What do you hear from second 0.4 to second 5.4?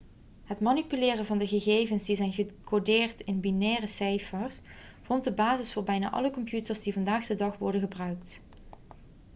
het manipuleren van gegevens die zijn gecodeerd in binaire cijfers vormt de